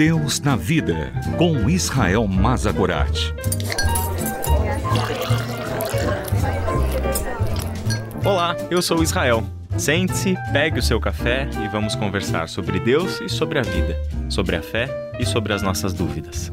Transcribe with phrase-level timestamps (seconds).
[0.00, 3.34] Deus na Vida, com Israel Mazagorat.
[8.24, 9.44] Olá, eu sou Israel.
[9.76, 13.94] Sente-se, pegue o seu café e vamos conversar sobre Deus e sobre a vida,
[14.30, 14.88] sobre a fé
[15.18, 16.50] e sobre as nossas dúvidas.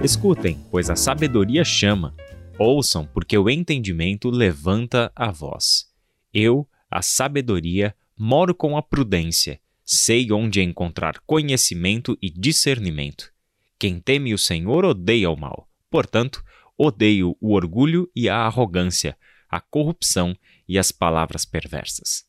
[0.00, 2.14] Escutem, pois a sabedoria chama.
[2.56, 5.87] Ouçam, porque o entendimento levanta a voz.
[6.32, 13.32] Eu, a sabedoria, moro com a prudência, sei onde encontrar conhecimento e discernimento.
[13.78, 15.68] Quem teme o Senhor odeia o mal.
[15.90, 16.44] Portanto,
[16.76, 19.16] odeio o orgulho e a arrogância,
[19.48, 20.36] a corrupção
[20.68, 22.26] e as palavras perversas.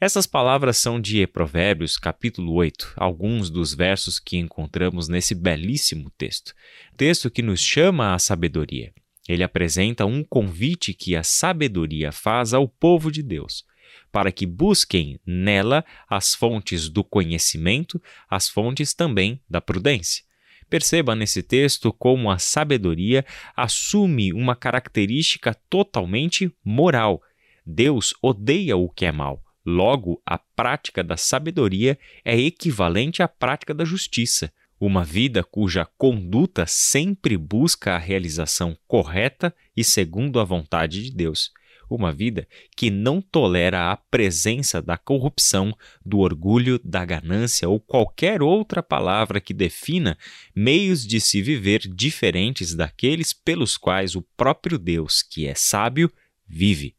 [0.00, 6.54] Essas palavras são de Provérbios, capítulo 8, alguns dos versos que encontramos nesse belíssimo texto.
[6.96, 8.92] Texto que nos chama à sabedoria.
[9.28, 13.64] Ele apresenta um convite que a sabedoria faz ao povo de Deus,
[14.12, 20.24] para que busquem nela as fontes do conhecimento, as fontes também da prudência.
[20.68, 23.24] Perceba nesse texto como a sabedoria
[23.56, 27.22] assume uma característica totalmente moral.
[27.64, 29.42] Deus odeia o que é mal.
[29.64, 36.66] Logo, a prática da sabedoria é equivalente à prática da justiça, uma vida cuja conduta
[36.66, 41.50] sempre busca a realização correta e segundo a vontade de Deus.
[41.88, 45.72] Uma vida que não tolera a presença da corrupção,
[46.04, 50.18] do orgulho, da ganância ou qualquer outra palavra que defina
[50.54, 56.12] meios de se viver diferentes daqueles pelos quais o próprio Deus, que é sábio,
[56.46, 56.96] vive.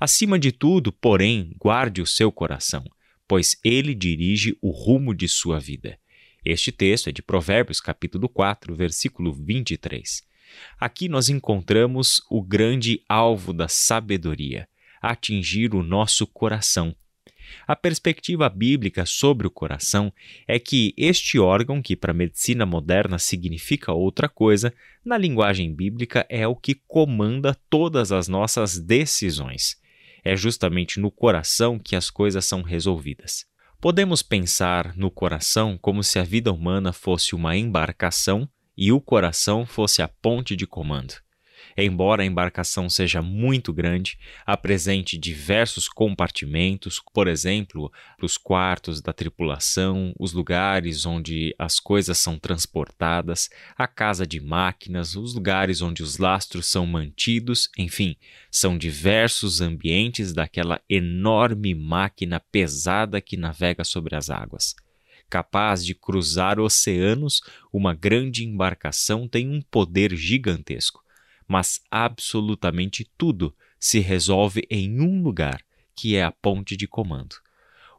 [0.00, 2.84] Acima de tudo, porém, guarde o seu coração,
[3.28, 5.98] pois ele dirige o rumo de sua vida.
[6.48, 10.22] Este texto é de Provérbios, capítulo 4, versículo 23.
[10.78, 14.68] Aqui nós encontramos o grande alvo da sabedoria,
[15.02, 16.94] atingir o nosso coração.
[17.66, 20.12] A perspectiva bíblica sobre o coração
[20.46, 24.72] é que este órgão, que para a medicina moderna significa outra coisa,
[25.04, 29.80] na linguagem bíblica é o que comanda todas as nossas decisões.
[30.22, 33.46] É justamente no coração que as coisas são resolvidas.
[33.80, 39.66] Podemos pensar no coração como se a vida humana fosse uma embarcação e o coração
[39.66, 41.25] fosse a ponte de comando.
[41.78, 47.92] Embora a embarcação seja muito grande, apresente diversos compartimentos, por exemplo,
[48.22, 55.14] os quartos da tripulação, os lugares onde as coisas são transportadas, a casa de máquinas,
[55.16, 58.16] os lugares onde os lastros são mantidos, enfim,
[58.50, 64.74] são diversos ambientes daquela enorme máquina pesada que navega sobre as águas.
[65.28, 71.04] Capaz de cruzar oceanos, uma grande embarcação tem um poder gigantesco
[71.46, 75.62] mas absolutamente tudo se resolve em um lugar,
[75.94, 77.36] que é a ponte de comando.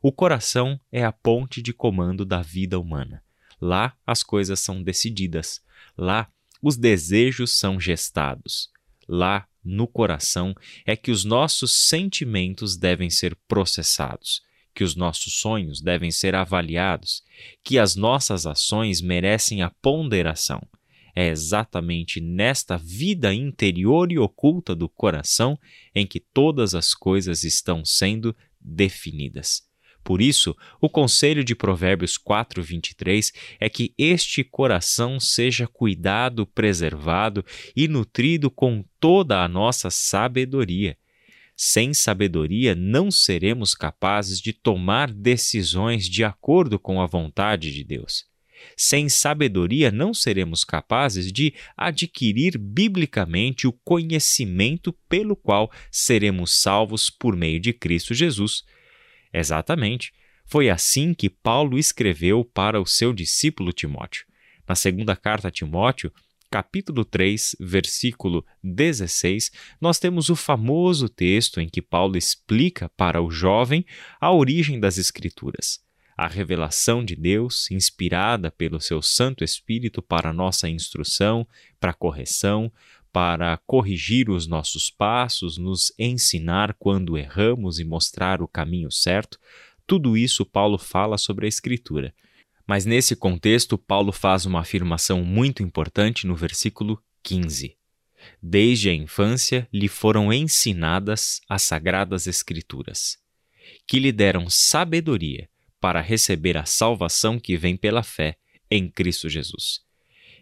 [0.01, 3.23] O coração é a ponte de comando da vida humana.
[3.59, 5.61] Lá as coisas são decididas,
[5.97, 6.29] lá
[6.61, 8.69] os desejos são gestados.
[9.07, 10.53] Lá, no coração,
[10.85, 14.41] é que os nossos sentimentos devem ser processados,
[14.73, 17.23] que os nossos sonhos devem ser avaliados,
[17.63, 20.61] que as nossas ações merecem a ponderação,
[21.17, 25.57] é exatamente nesta vida interior e oculta do coração
[25.95, 29.63] em que todas as coisas estão sendo definidas.
[30.03, 37.43] Por isso, o conselho de Provérbios 4:23 é que este coração seja cuidado, preservado
[37.75, 40.95] e nutrido com toda a nossa sabedoria.
[41.55, 48.36] Sem sabedoria, não seremos capazes de tomar decisões de acordo com a vontade de Deus.
[48.75, 57.35] Sem sabedoria, não seremos capazes de adquirir biblicamente o conhecimento pelo qual seremos salvos por
[57.35, 58.63] meio de Cristo Jesus.
[59.33, 60.13] Exatamente.
[60.45, 64.25] Foi assim que Paulo escreveu para o seu discípulo Timóteo.
[64.67, 66.11] Na segunda carta a Timóteo,
[66.49, 69.51] capítulo 3, versículo 16,
[69.81, 73.85] nós temos o famoso texto em que Paulo explica para o jovem
[74.21, 75.85] a origem das Escrituras
[76.17, 81.47] a revelação de Deus, inspirada pelo seu Santo Espírito para nossa instrução,
[81.79, 82.71] para correção,
[83.13, 89.39] para corrigir os nossos passos, nos ensinar quando erramos e mostrar o caminho certo,
[89.85, 92.11] tudo isso Paulo fala sobre a Escritura.
[92.65, 97.77] Mas nesse contexto, Paulo faz uma afirmação muito importante no versículo 15.
[98.41, 103.19] Desde a infância lhe foram ensinadas as sagradas Escrituras,
[103.85, 105.47] que lhe deram sabedoria
[105.87, 108.35] para receber a salvação que vem pela fé
[108.69, 109.79] em Cristo Jesus.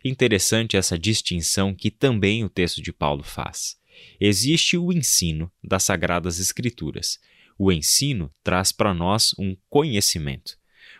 [0.03, 3.77] Interessante essa distinção que também o texto de Paulo faz.
[4.19, 7.19] Existe o ensino das Sagradas Escrituras.
[7.59, 10.57] O ensino traz para nós um conhecimento.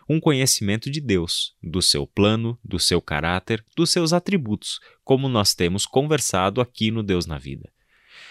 [0.08, 5.56] Um conhecimento de Deus, do seu plano, do seu caráter, dos seus atributos, como nós
[5.56, 7.68] temos conversado aqui no Deus na Vida.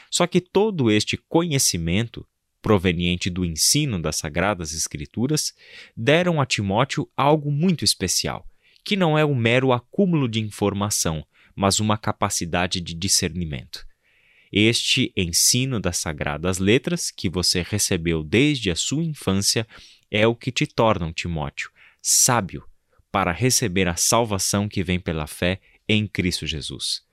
[0.09, 2.25] Só que todo este conhecimento,
[2.65, 5.53] proveniente do ensino das Sagradas Escrituras,
[5.95, 8.43] deram a Timóteo algo muito especial,
[8.83, 11.23] que não é um mero acúmulo de informação,
[11.55, 13.85] mas uma capacidade de discernimento.
[14.51, 19.67] Este ensino das sagradas letras, que você recebeu desde a sua infância,
[20.09, 21.69] é o que te torna, Timóteo,
[22.01, 22.65] sábio
[23.11, 27.03] para receber a salvação que vem pela fé em Cristo Jesus.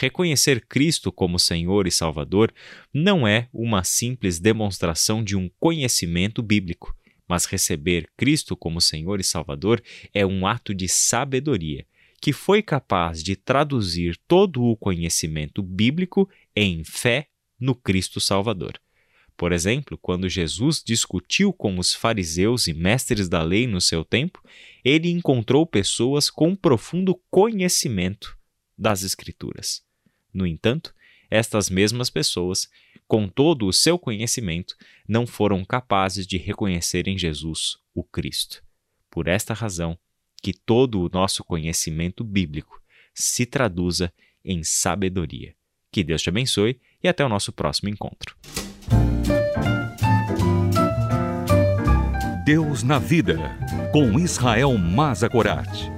[0.00, 2.54] Reconhecer Cristo como Senhor e Salvador
[2.94, 6.96] não é uma simples demonstração de um conhecimento bíblico,
[7.26, 9.82] mas receber Cristo como Senhor e Salvador
[10.14, 11.84] é um ato de sabedoria
[12.20, 17.26] que foi capaz de traduzir todo o conhecimento bíblico em fé
[17.58, 18.80] no Cristo Salvador.
[19.36, 24.40] Por exemplo, quando Jesus discutiu com os fariseus e mestres da lei no seu tempo,
[24.84, 28.38] ele encontrou pessoas com profundo conhecimento
[28.78, 29.87] das Escrituras.
[30.38, 30.94] No entanto,
[31.28, 32.68] estas mesmas pessoas,
[33.08, 34.76] com todo o seu conhecimento,
[35.08, 38.62] não foram capazes de reconhecer em Jesus o Cristo.
[39.10, 39.98] Por esta razão,
[40.40, 42.80] que todo o nosso conhecimento bíblico
[43.12, 44.12] se traduza
[44.44, 45.56] em sabedoria.
[45.90, 48.36] Que Deus te abençoe e até o nosso próximo encontro.
[52.44, 53.58] Deus na Vida,
[53.90, 55.97] com Israel Mazakorat.